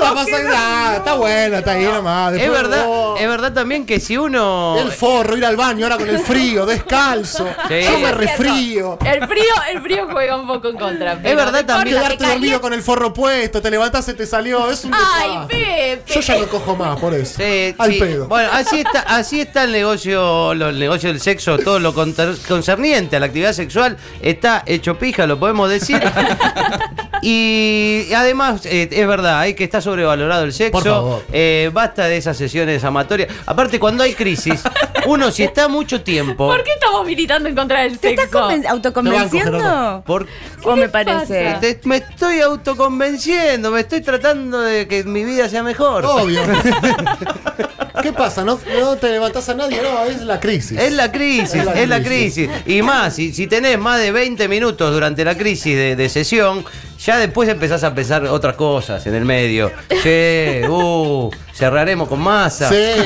No 0.00 0.14
pasa 0.14 0.38
nada, 0.42 0.96
está 0.96 1.14
buena, 1.14 1.58
está 1.58 1.72
ahí 1.72 1.84
nomás. 1.84 2.32
Es 2.34 2.50
verdad, 2.50 2.84
oh, 2.86 3.16
es 3.18 3.28
verdad 3.28 3.52
también 3.52 3.81
que 3.86 4.00
si 4.00 4.16
uno. 4.16 4.76
El 4.78 4.90
forro, 4.92 5.36
ir 5.36 5.44
al 5.44 5.56
baño 5.56 5.84
ahora 5.86 5.96
con 5.98 6.08
el 6.08 6.18
frío, 6.20 6.66
descalzo. 6.66 7.46
Sí. 7.68 7.80
Yo 7.84 7.98
me 8.00 8.10
Es 8.10 8.16
resfrío. 8.16 8.98
El 9.04 9.26
frío, 9.26 9.44
el 9.72 9.80
frío 9.82 10.08
juega 10.10 10.36
un 10.36 10.46
poco 10.46 10.68
en 10.68 10.76
contra. 10.76 11.18
pero 11.22 11.36
verdad 11.36 11.64
también. 11.64 11.96
que 11.96 12.02
Quedarte 12.02 12.26
dormido 12.26 12.60
con 12.60 12.72
el 12.72 12.82
forro 12.82 13.12
puesto, 13.12 13.62
te 13.62 13.70
levantás 13.70 14.08
y 14.08 14.14
te 14.14 14.26
salió. 14.26 14.70
Es 14.70 14.84
un 14.84 14.92
Ay, 14.94 15.28
desastre. 15.30 15.58
Pepe. 16.04 16.12
Yo 16.12 16.20
ya 16.20 16.38
no 16.38 16.46
cojo 16.48 16.76
más 16.76 16.98
por 16.98 17.14
eso. 17.14 17.34
Sí, 17.42 17.74
Al 17.78 17.92
sí. 17.92 17.98
pedo. 18.00 18.26
Bueno, 18.28 18.48
así 18.52 18.80
está, 18.80 19.00
así 19.00 19.40
está 19.40 19.64
el 19.64 19.72
negocio, 19.72 20.54
lo- 20.54 20.68
el 20.70 20.78
negocio 20.78 21.08
del 21.10 21.20
sexo, 21.20 21.58
todo 21.58 21.78
lo 21.78 21.94
concerniente 21.94 23.16
a 23.16 23.20
la 23.20 23.26
actividad 23.26 23.52
sexual 23.52 23.96
está 24.20 24.62
hecho 24.66 24.98
pija, 24.98 25.26
lo 25.26 25.38
podemos 25.38 25.70
decir. 25.70 26.00
Y 27.22 28.12
además, 28.14 28.66
eh, 28.66 28.88
es 28.90 29.06
verdad, 29.06 29.38
hay 29.40 29.54
que 29.54 29.62
está 29.64 29.80
sobrevalorado 29.80 30.42
el 30.42 30.48
Por 30.50 30.54
sexo. 30.56 30.82
favor. 30.82 31.24
Eh, 31.32 31.70
basta 31.72 32.06
de 32.08 32.16
esas 32.16 32.36
sesiones 32.36 32.82
amatorias. 32.84 33.28
Aparte, 33.46 33.78
cuando 33.78 34.02
hay 34.02 34.14
crisis, 34.14 34.60
uno 35.06 35.30
si 35.30 35.44
está 35.44 35.68
mucho 35.68 36.02
tiempo. 36.02 36.48
¿Por 36.48 36.62
qué 36.64 36.72
estamos 36.72 37.06
militando 37.06 37.48
en 37.48 37.54
contra 37.54 37.82
del 37.82 37.98
¿Te 37.98 38.10
estás 38.10 38.24
sexo? 38.24 38.40
conven- 38.48 38.66
autoconvenciendo? 38.66 40.02
Por, 40.04 40.26
¿O 40.64 40.74
me 40.76 40.88
parece? 40.88 41.56
te- 41.60 41.80
me 41.84 41.96
estoy 41.98 42.40
autoconvenciendo, 42.40 43.70
me 43.70 43.80
estoy 43.80 44.00
tratando 44.00 44.60
de 44.60 44.88
que 44.88 45.04
mi 45.04 45.24
vida 45.24 45.48
sea 45.48 45.62
mejor. 45.62 46.04
Obvio. 46.04 46.40
¿Qué 48.02 48.12
pasa? 48.12 48.42
¿No, 48.44 48.58
no 48.80 48.96
te 48.96 49.10
levantás 49.10 49.48
a 49.48 49.54
nadie? 49.54 49.80
No, 49.82 50.04
es 50.06 50.22
la 50.22 50.40
crisis. 50.40 50.78
Es 50.78 50.92
la 50.92 51.12
crisis, 51.12 51.54
Es 51.54 51.64
la 51.64 51.72
es 51.74 51.88
la 51.88 52.02
crisis. 52.02 52.48
crisis. 52.48 52.62
Y 52.66 52.82
más, 52.82 53.14
si, 53.14 53.32
si 53.32 53.46
tenés 53.46 53.78
más 53.78 54.00
de 54.00 54.10
20 54.10 54.48
minutos 54.48 54.92
durante 54.92 55.24
la 55.24 55.36
crisis 55.36 55.76
de, 55.76 55.94
de 55.94 56.08
sesión, 56.08 56.64
ya 57.04 57.18
después 57.18 57.48
empezás 57.48 57.82
a 57.84 57.94
pensar 57.94 58.24
otras 58.26 58.54
cosas 58.56 59.04
en 59.06 59.14
el 59.14 59.24
medio. 59.24 59.72
Che, 60.02 60.66
uh, 60.68 61.30
cerraremos 61.52 62.08
con 62.08 62.20
masa. 62.20 62.68
Sí. 62.68 62.76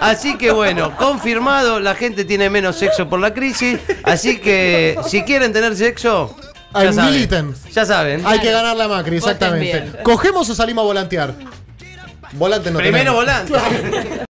Así 0.00 0.36
que 0.36 0.50
bueno, 0.52 0.96
confirmado, 0.96 1.80
la 1.80 1.94
gente 1.94 2.24
tiene 2.24 2.48
menos 2.50 2.76
sexo 2.76 3.08
por 3.08 3.20
la 3.20 3.34
crisis. 3.34 3.78
Así 4.04 4.38
que 4.38 4.98
si 5.06 5.22
quieren 5.22 5.52
tener 5.52 5.76
sexo, 5.76 6.34
ya 6.74 6.92
saben. 6.92 7.12
militen. 7.12 7.54
Ya 7.72 7.86
saben. 7.86 8.26
Hay 8.26 8.40
que 8.40 8.50
ganar 8.50 8.76
la 8.76 8.88
Macri, 8.88 9.16
exactamente. 9.16 10.02
¿Cogemos 10.02 10.48
o 10.48 10.54
salimos 10.54 10.82
a 10.82 10.86
volantear? 10.86 11.34
Volante 12.32 12.70
no 12.70 12.78
Primero 12.78 13.18
tenemos. 13.20 13.50
volante. 13.50 14.24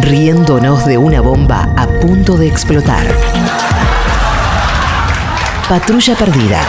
riéndonos 0.00 0.84
de 0.84 0.98
una 0.98 1.20
bomba 1.20 1.72
a 1.76 1.86
punto 2.00 2.36
de 2.36 2.48
explotar. 2.48 3.06
Patrulla 5.68 6.14
perdida, 6.14 6.60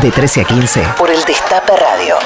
de 0.00 0.10
13 0.10 0.40
a 0.40 0.44
15 0.44 0.82
por 0.98 1.10
el 1.10 1.22
Destape 1.24 1.76
Radio. 1.76 2.16